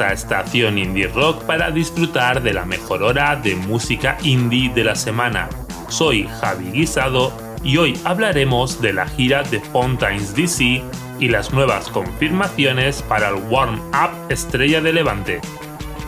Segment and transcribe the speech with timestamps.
[0.00, 4.94] a Estación Indie Rock para disfrutar de la mejor hora de música indie de la
[4.94, 5.48] semana.
[5.88, 7.32] Soy Javi Guisado
[7.62, 10.82] y hoy hablaremos de la gira de Fountains DC
[11.18, 15.40] y las nuevas confirmaciones para el Warm Up Estrella de Levante.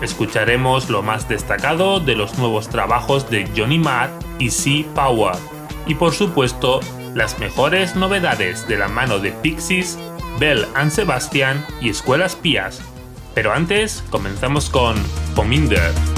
[0.01, 5.37] Escucharemos lo más destacado de los nuevos trabajos de Johnny Marr y Sea Power.
[5.87, 6.81] Y por supuesto,
[7.15, 9.99] las mejores novedades de la mano de Pixies,
[10.39, 12.92] Bell and Sebastian y Escuelas Pías.
[13.35, 14.97] Pero antes, comenzamos con
[15.35, 16.12] Pominder.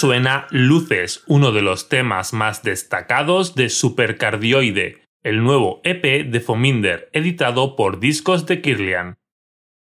[0.00, 7.10] Suena Luces, uno de los temas más destacados de Supercardioide, el nuevo EP de Fominder,
[7.12, 9.18] editado por Discos de Kirlian.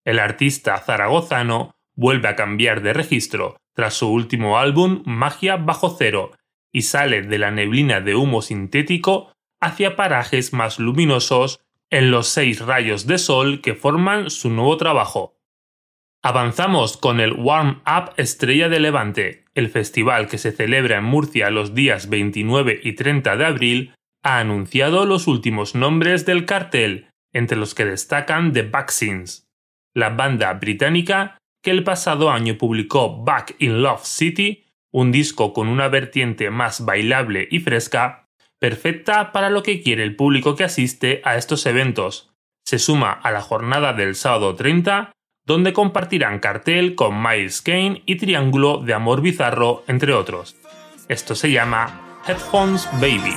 [0.07, 6.31] El artista zaragozano vuelve a cambiar de registro tras su último álbum Magia bajo cero
[6.73, 11.61] y sale de la neblina de humo sintético hacia parajes más luminosos
[11.91, 15.36] en los seis rayos de sol que forman su nuevo trabajo.
[16.29, 21.51] Avanzamos con el Warm Up Estrella de Levante, el festival que se celebra en Murcia
[21.51, 23.95] los días 29 y 30 de abril,
[24.25, 29.47] ha anunciado los últimos nombres del cartel, entre los que destacan The Vaccines,
[29.95, 35.69] la banda británica que el pasado año publicó Back in Love City, un disco con
[35.69, 38.27] una vertiente más bailable y fresca,
[38.59, 42.33] perfecta para lo que quiere el público que asiste a estos eventos.
[42.65, 45.13] Se suma a la jornada del sábado 30
[45.47, 50.57] donde compartirán cartel con Miles Kane y Triángulo de Amor Bizarro, entre otros.
[51.09, 53.37] Esto se llama Headphones Baby.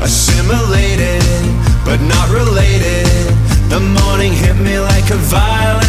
[0.00, 1.22] assimilated,
[1.84, 3.04] but not related.
[3.68, 5.87] The morning hit me like a would.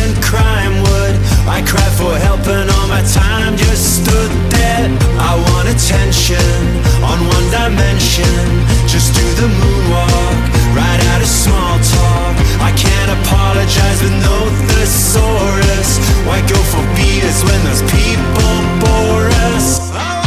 [1.50, 4.86] I cried for help and all my time just stood there.
[5.18, 6.38] I want attention
[7.02, 8.46] on one dimension.
[8.86, 10.38] Just do the moonwalk,
[10.78, 12.36] right out of small talk.
[12.62, 14.38] I can't apologize with no
[14.70, 15.90] thesaurus.
[16.30, 18.54] Why go for beaters when those people
[18.86, 20.19] bore us?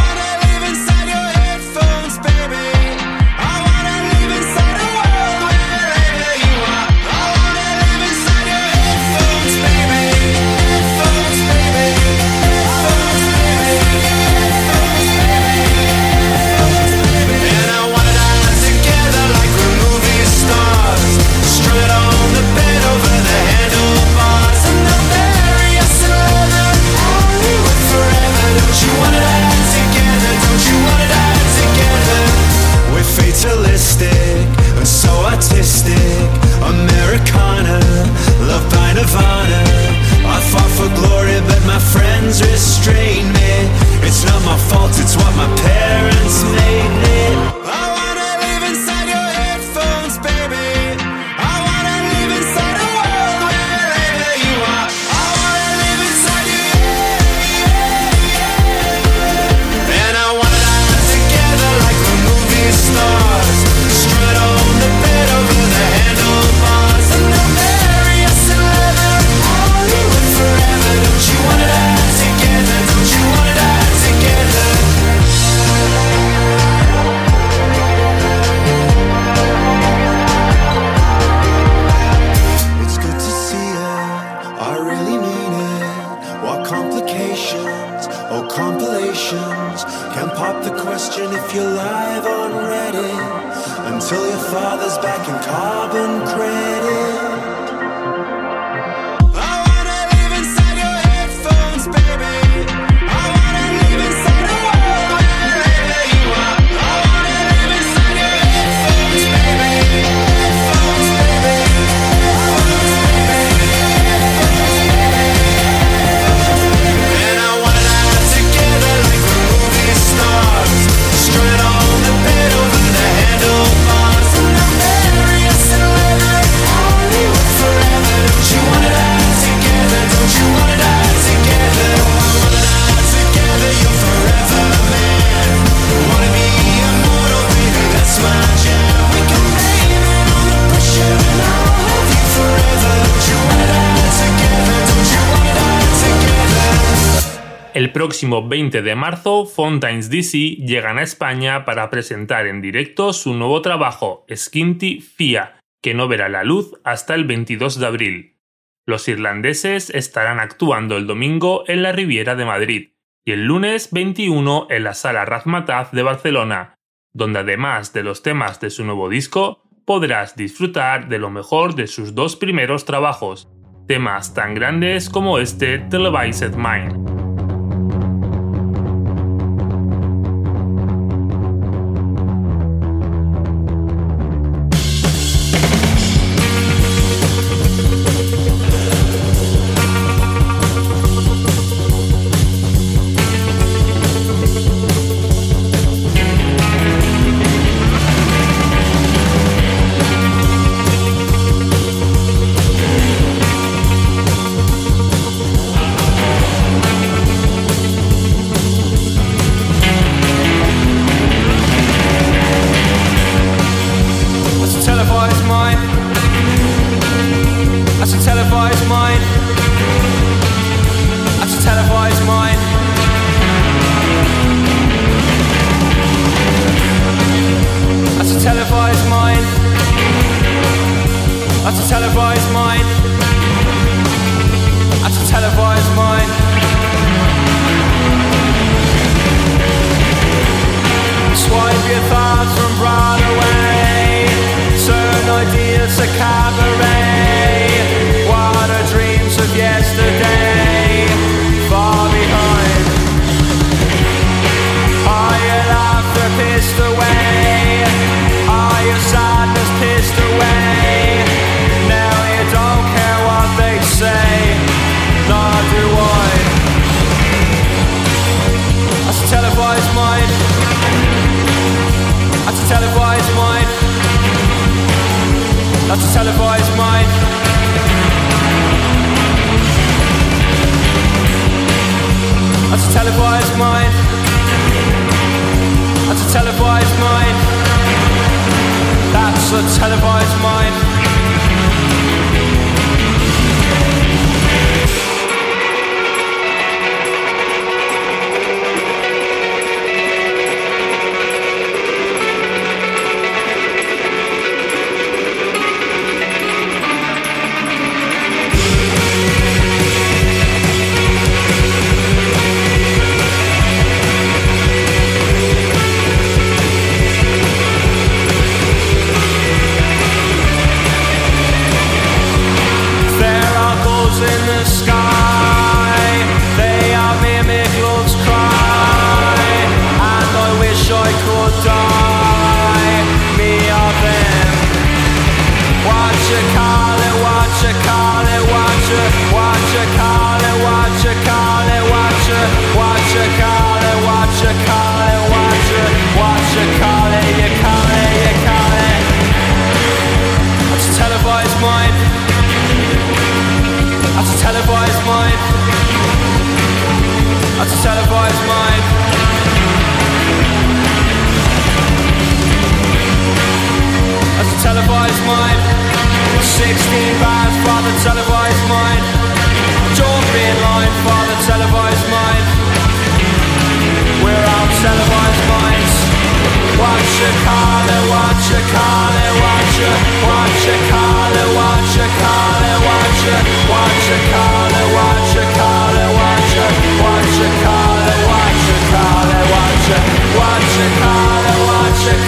[148.22, 153.62] Próximo 20 de marzo, Fontaines DC llegan a España para presentar en directo su nuevo
[153.62, 158.38] trabajo, Skinty Fia, que no verá la luz hasta el 22 de abril.
[158.86, 162.90] Los irlandeses estarán actuando el domingo en la Riviera de Madrid
[163.24, 166.74] y el lunes 21 en la Sala Razmataz de Barcelona,
[167.12, 171.88] donde además de los temas de su nuevo disco, podrás disfrutar de lo mejor de
[171.88, 173.48] sus dos primeros trabajos,
[173.88, 177.11] temas tan grandes como este Televised Mind.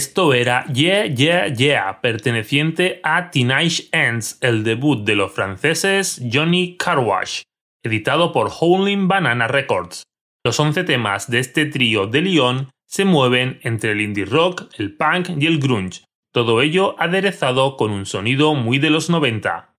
[0.00, 6.78] Esto era Yeah Yeah Yeah, perteneciente a Teenage Ends, el debut de los franceses Johnny
[6.78, 7.42] Carwash,
[7.84, 10.04] editado por Howling Banana Records.
[10.42, 14.96] Los 11 temas de este trío de Lyon se mueven entre el indie rock, el
[14.96, 16.02] punk y el grunge,
[16.32, 19.74] todo ello aderezado con un sonido muy de los 90.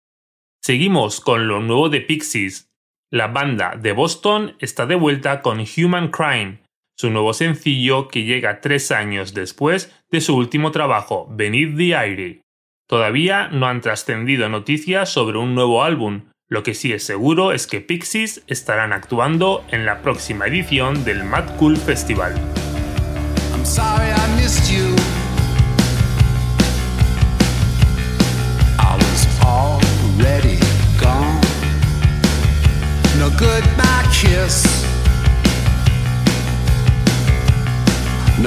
[0.62, 2.70] Seguimos con lo nuevo de Pixies.
[3.10, 6.61] La banda de Boston está de vuelta con Human Crime,
[7.02, 12.42] su nuevo sencillo que llega tres años después de su último trabajo, Beneath the Aire.
[12.88, 17.66] Todavía no han trascendido noticias sobre un nuevo álbum, lo que sí es seguro es
[17.66, 22.36] que Pixies estarán actuando en la próxima edición del Mad Cool Festival.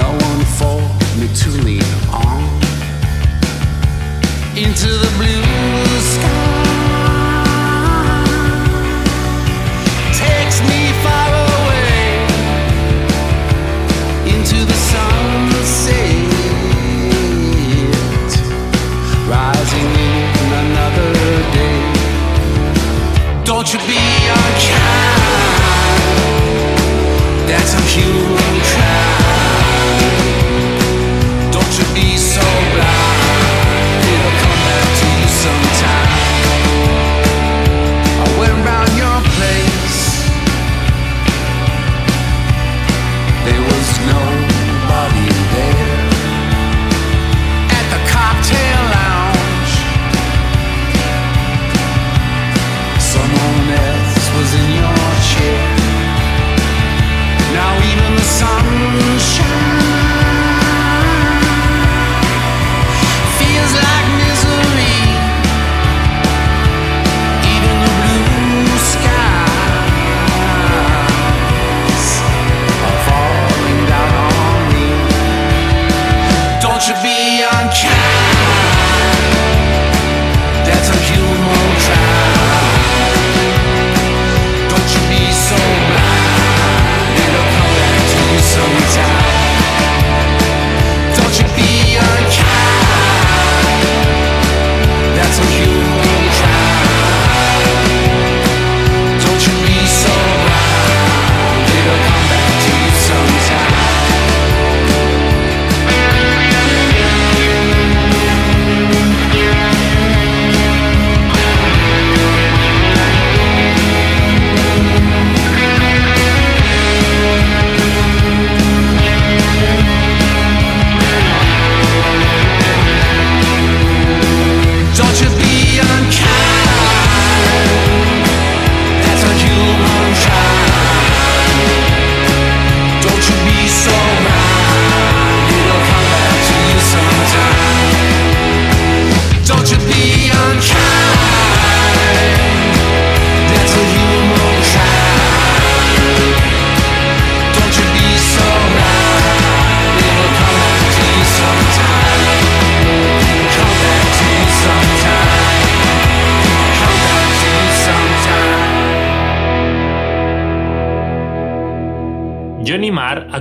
[0.03, 0.81] One for
[1.21, 2.43] me to lean on
[4.57, 6.44] into the blue sky.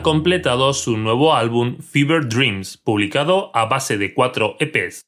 [0.03, 5.01] Completado su nuevo álbum Fever Dreams, publicado a base de cuatro EPs.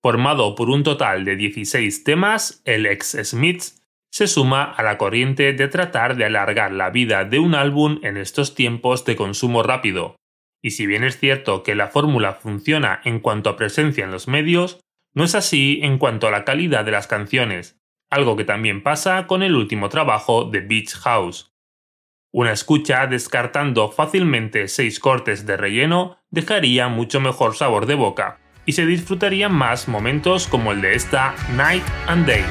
[0.00, 5.52] Formado por un total de 16 temas, el ex Smiths se suma a la corriente
[5.52, 10.16] de tratar de alargar la vida de un álbum en estos tiempos de consumo rápido.
[10.62, 14.28] Y si bien es cierto que la fórmula funciona en cuanto a presencia en los
[14.28, 14.80] medios,
[15.14, 19.26] no es así en cuanto a la calidad de las canciones, algo que también pasa
[19.26, 21.51] con el último trabajo de Beach House.
[22.34, 28.72] Una escucha descartando fácilmente seis cortes de relleno dejaría mucho mejor sabor de boca y
[28.72, 32.44] se disfrutarían más momentos como el de esta Night and Day.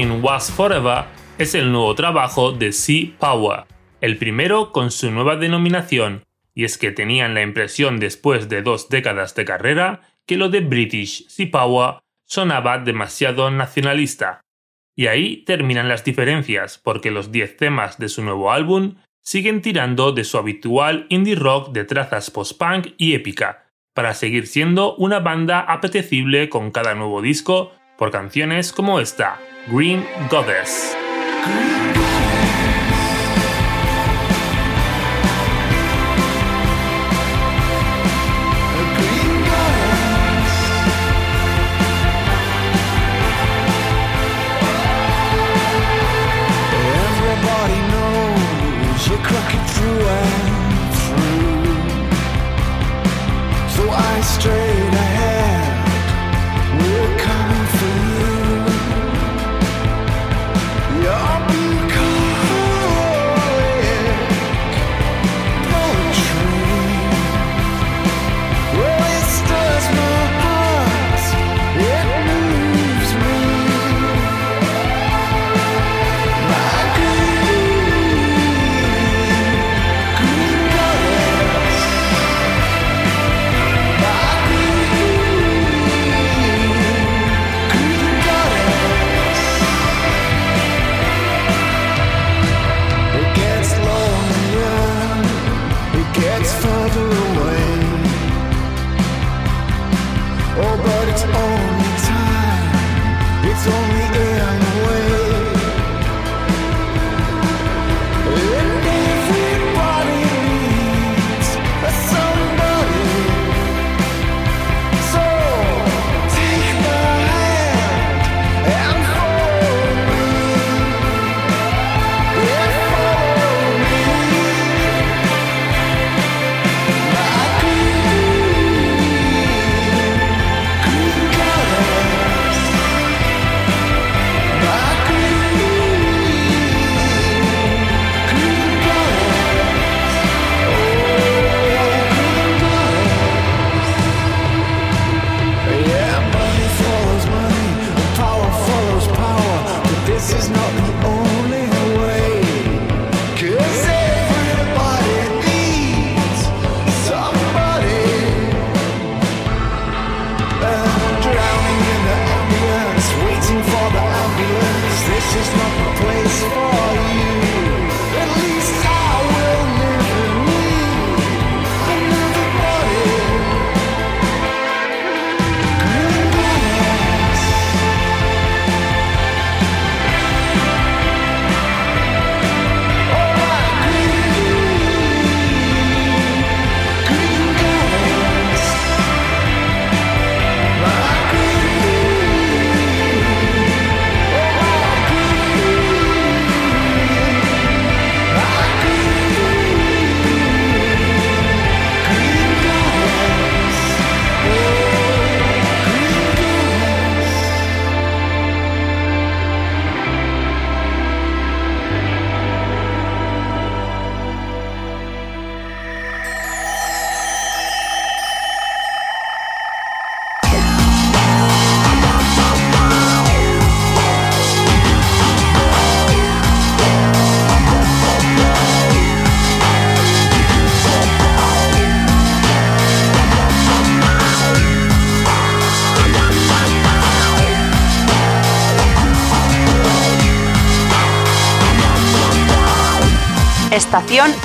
[0.00, 1.04] Everything Was Forever
[1.36, 3.64] es el nuevo trabajo de Sea Power,
[4.00, 8.88] el primero con su nueva denominación, y es que tenían la impresión después de dos
[8.88, 14.40] décadas de carrera que lo de British Sea Power sonaba demasiado nacionalista.
[14.96, 20.12] Y ahí terminan las diferencias, porque los 10 temas de su nuevo álbum siguen tirando
[20.12, 25.60] de su habitual indie rock de trazas post-punk y épica, para seguir siendo una banda
[25.60, 29.38] apetecible con cada nuevo disco por canciones como esta,
[29.70, 30.96] Green Goddess.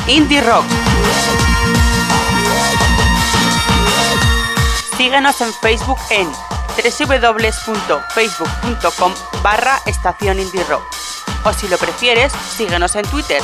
[0.08, 0.66] Indie Rock.
[4.98, 6.32] Síguenos en Facebook en
[6.76, 10.84] www.facebook.com barra Estación Indie Rock.
[11.44, 13.44] O si lo prefieres, síguenos en Twitter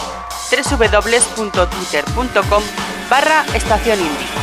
[0.52, 2.63] www.twitter.com
[3.10, 4.40] barra Estación Indie.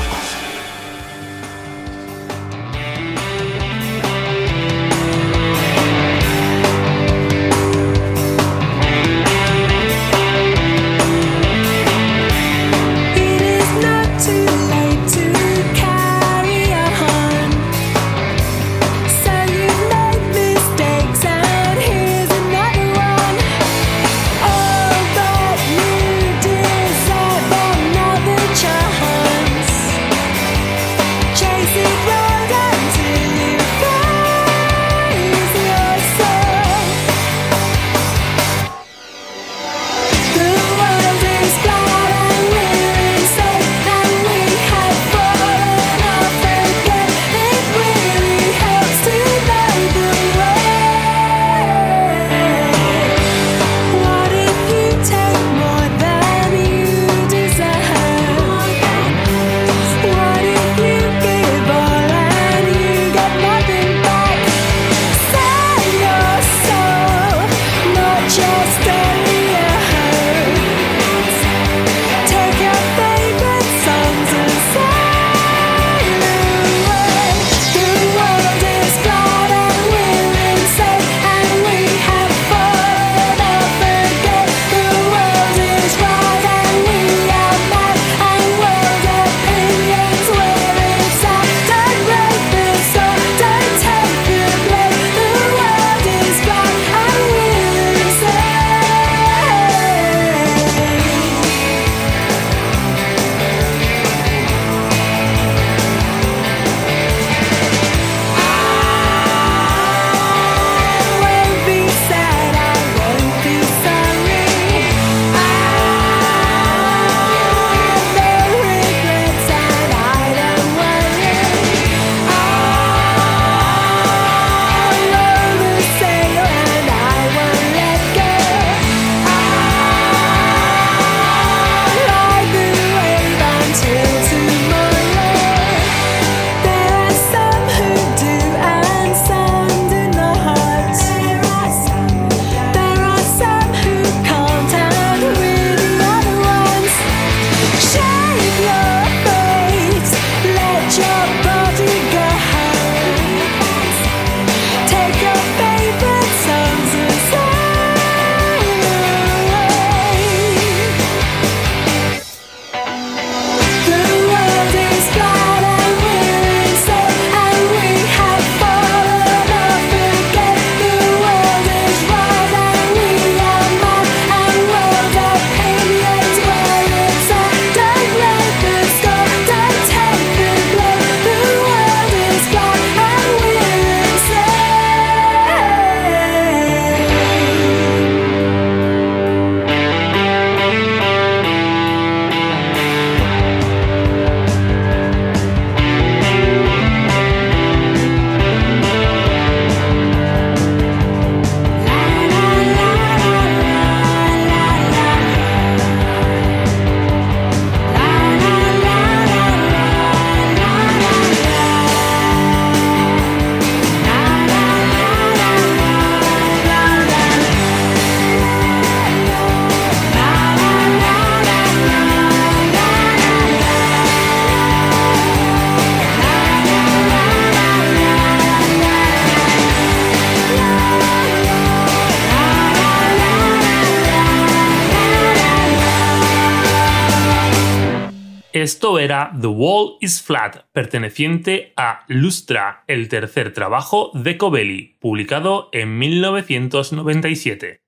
[239.40, 247.85] The Wall is Flat, perteneciente a Lustra, el tercer trabajo de Covelli, publicado en 1997.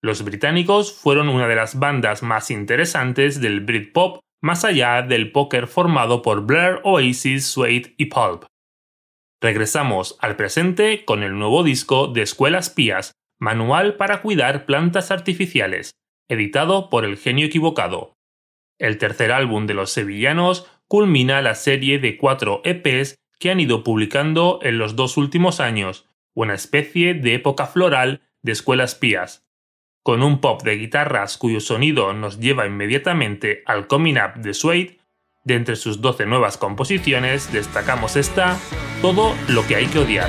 [0.00, 5.66] Los británicos fueron una de las bandas más interesantes del Britpop más allá del póker
[5.66, 8.46] formado por Blair, Oasis, Suede y Pulp.
[9.42, 15.90] Regresamos al presente con el nuevo disco de Escuelas Pías, Manual para cuidar plantas artificiales,
[16.30, 18.14] editado por El Genio Equivocado.
[18.78, 23.84] El tercer álbum de los sevillanos culmina la serie de cuatro EPs que han ido
[23.84, 29.46] publicando en los dos últimos años, una especie de época floral de Escuelas Pías,
[30.02, 34.98] con un pop de guitarras cuyo sonido nos lleva inmediatamente al Coming Up de Suede,
[35.44, 38.58] de entre sus 12 nuevas composiciones destacamos esta,
[39.00, 40.28] Todo lo que hay que odiar.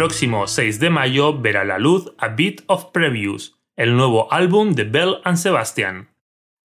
[0.00, 4.84] Próximo 6 de mayo verá la luz A Bit of Previews, el nuevo álbum de
[4.84, 6.08] Bell and Sebastian.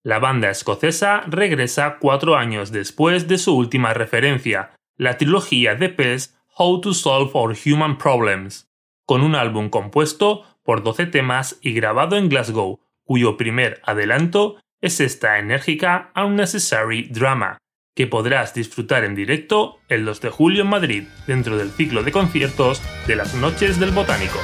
[0.02, 6.34] La banda escocesa regresa cuatro años después de su última referencia, la trilogía de PES
[6.56, 8.70] How to Solve Our Human Problems,
[9.04, 14.98] con un álbum compuesto por 12 temas y grabado en Glasgow, cuyo primer adelanto es
[14.98, 17.58] esta enérgica Unnecessary Drama,
[17.96, 22.12] que podrás disfrutar en directo el 2 de julio en Madrid, dentro del ciclo de
[22.12, 24.38] conciertos de las Noches del Botánico.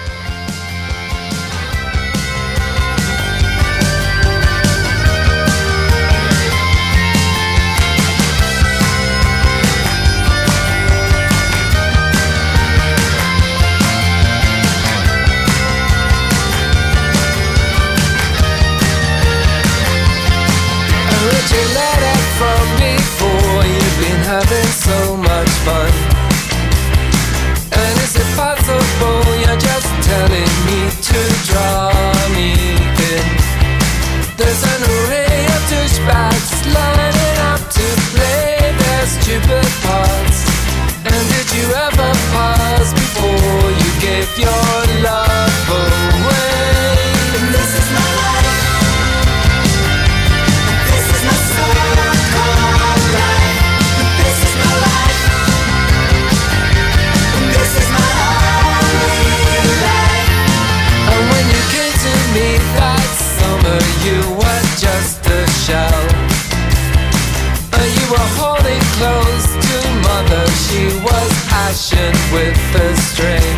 [71.62, 73.56] passion with a string.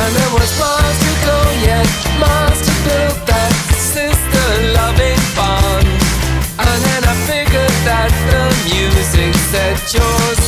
[0.00, 1.38] And there was miles to go
[1.70, 1.88] yet,
[2.20, 3.54] miles to build that
[3.94, 4.48] sister
[4.78, 5.88] loving bond.
[6.68, 10.45] And then I figured that the music said yours.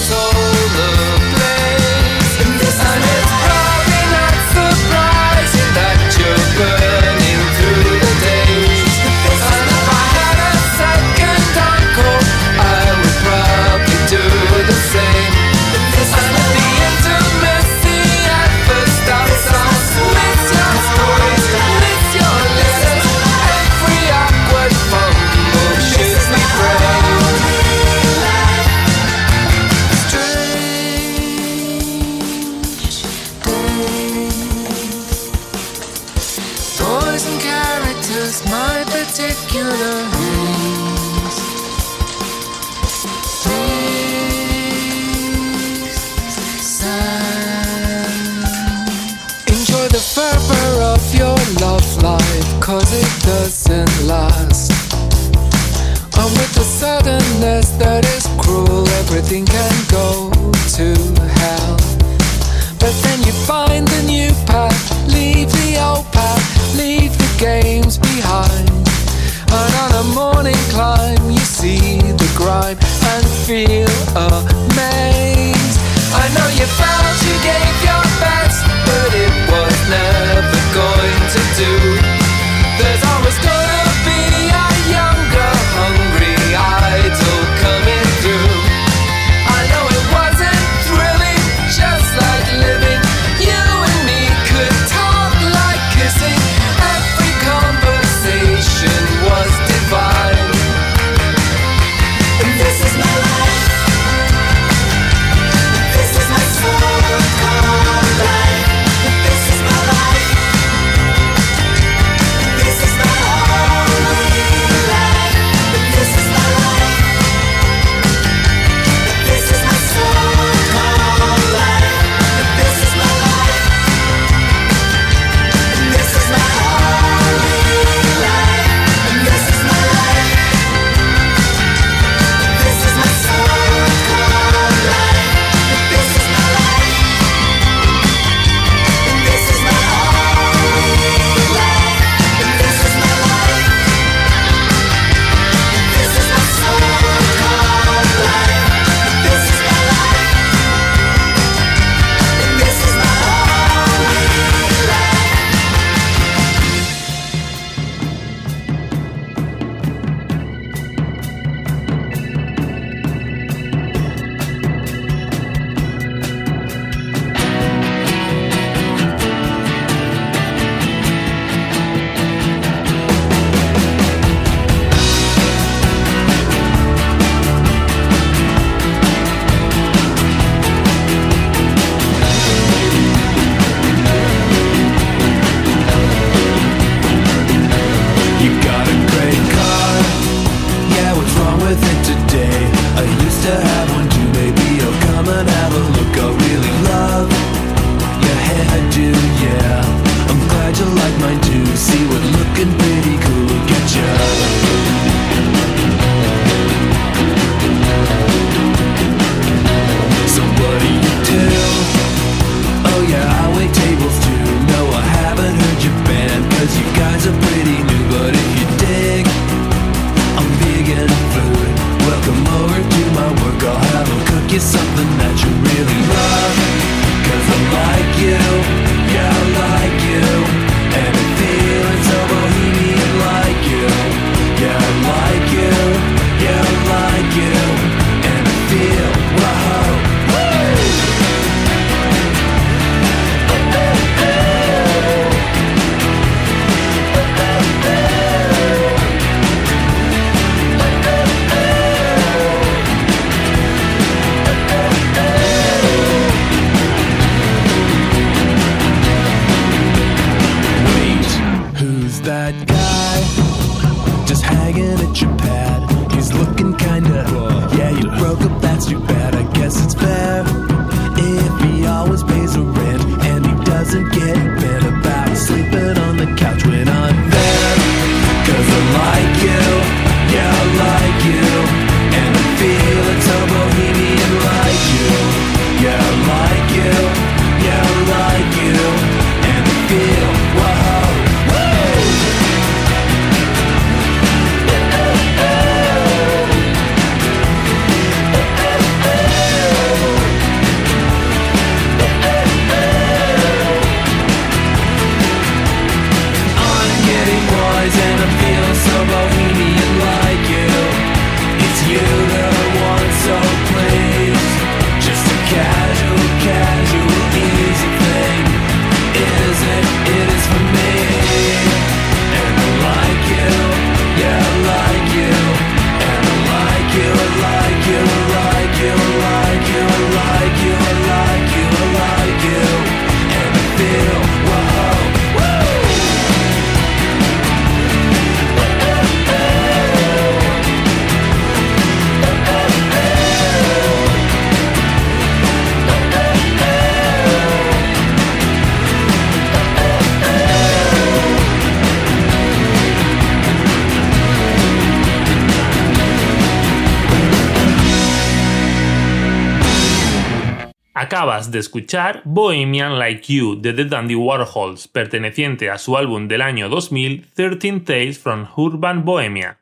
[361.18, 366.40] Acabas de escuchar Bohemian Like You de The Dandy Warhols, perteneciente a su álbum del
[366.40, 369.58] año 2000 13 Tales from Urban Bohemia.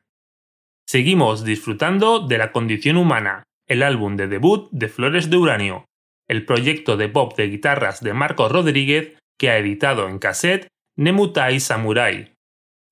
[0.87, 5.87] Seguimos disfrutando de La Condición Humana, el álbum de debut de Flores de Uranio,
[6.29, 11.59] el proyecto de pop de guitarras de Marcos Rodríguez que ha editado en cassette Nemutai
[11.61, 12.35] Samurai.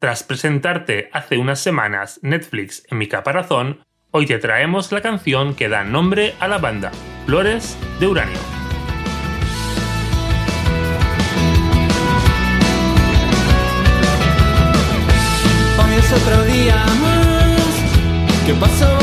[0.01, 5.69] Tras presentarte hace unas semanas Netflix en mi caparazón, hoy te traemos la canción que
[5.69, 6.93] da nombre a la banda,
[7.27, 8.54] Flores de Uranio.
[16.15, 18.47] Otro día más.
[18.47, 18.94] Que paso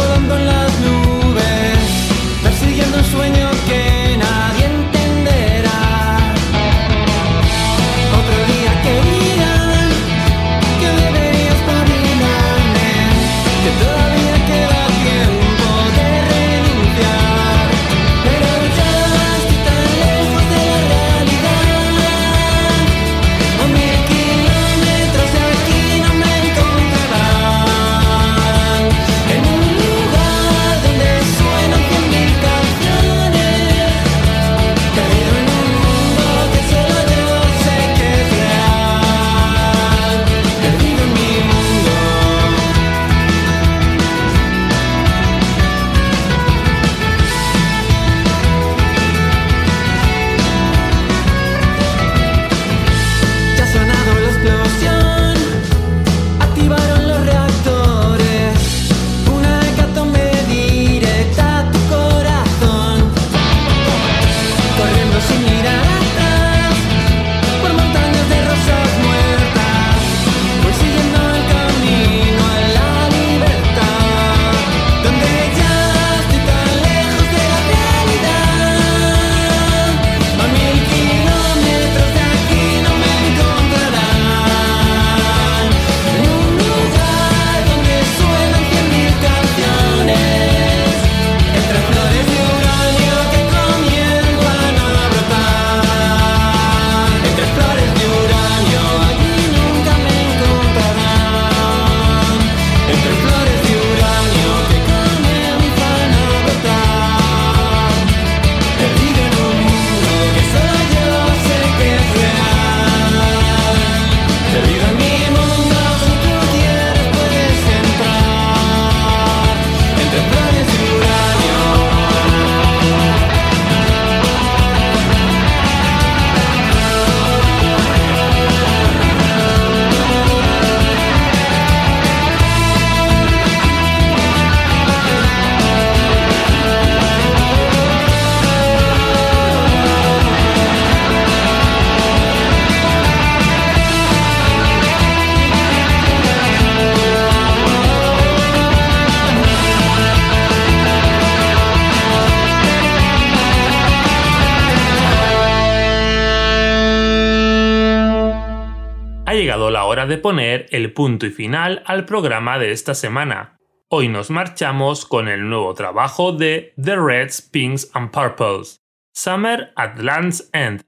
[160.21, 163.57] poner el punto y final al programa de esta semana.
[163.89, 168.79] Hoy nos marchamos con el nuevo trabajo de The Reds, Pinks and Purples,
[169.13, 170.81] Summer at Land's End.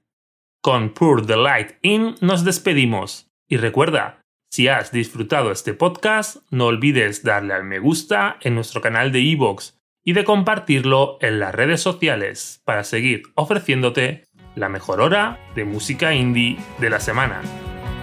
[0.62, 3.28] Con Pour the Light In nos despedimos.
[3.46, 8.80] Y recuerda, si has disfrutado este podcast, no olvides darle al me gusta en nuestro
[8.80, 14.24] canal de iVoox y de compartirlo en las redes sociales para seguir ofreciéndote
[14.54, 17.42] la mejor hora de música indie de la semana.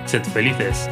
[0.06, 0.90] Sed felices.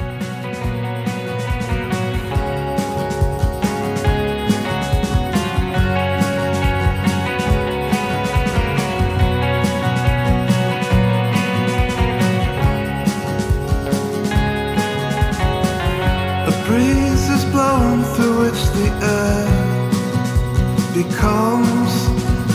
[21.03, 21.93] Becomes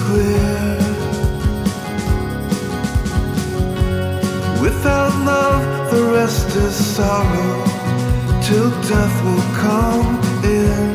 [0.05, 0.77] clear.
[4.65, 7.55] Without love, the rest is sorrow
[8.47, 10.11] till death will come
[10.61, 10.93] in.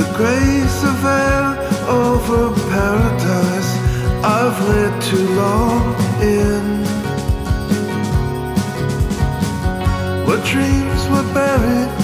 [0.00, 1.46] The grace of air
[2.04, 3.72] over paradise
[4.38, 5.82] I've lived too long
[6.38, 6.64] in.
[10.26, 12.01] What dreams were buried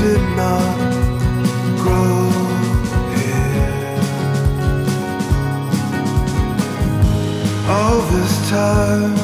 [0.00, 0.78] did not
[1.82, 2.30] grow
[3.16, 3.98] here.
[7.68, 9.14] All this time,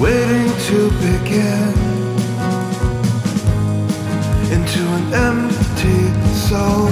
[0.00, 1.74] waiting to begin
[4.54, 6.00] into an empty
[6.48, 6.88] soul.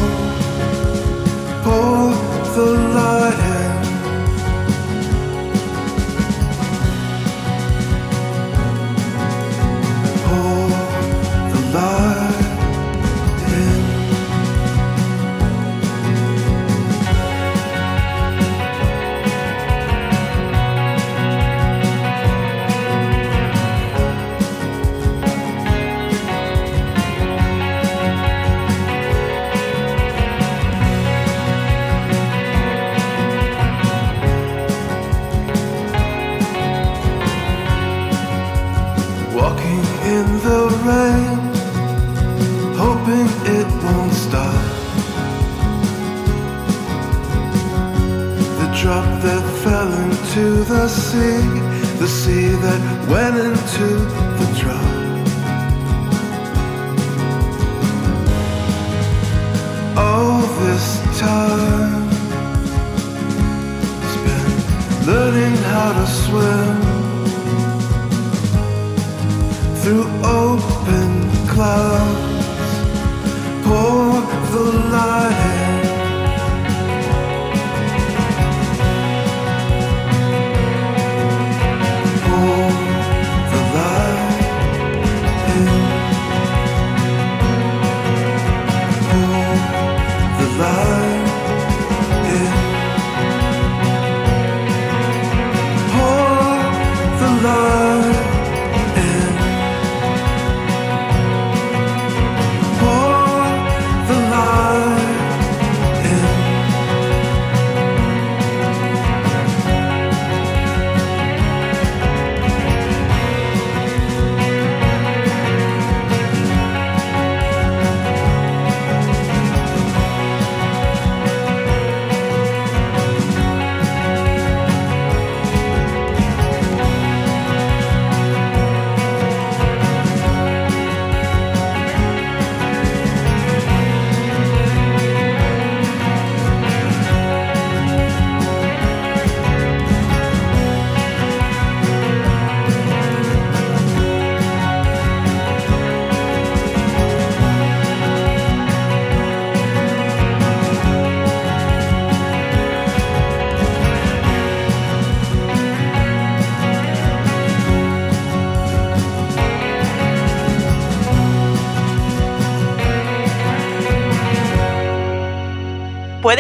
[1.63, 2.13] Pour
[2.55, 3.54] the light
[69.85, 71.11] through open
[71.47, 72.75] clouds.
[73.65, 74.23] Pour
[74.53, 75.44] the light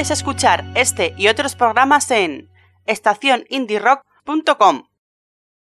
[0.05, 2.51] Puedes escuchar este y otros programas en
[2.85, 4.83] estacionindierock.com.